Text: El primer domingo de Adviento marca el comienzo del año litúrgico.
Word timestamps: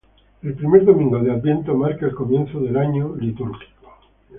El 0.41 0.55
primer 0.55 0.83
domingo 0.83 1.19
de 1.19 1.31
Adviento 1.31 1.75
marca 1.75 2.07
el 2.07 2.15
comienzo 2.15 2.59
del 2.59 2.75
año 2.75 3.15
litúrgico. 3.17 3.69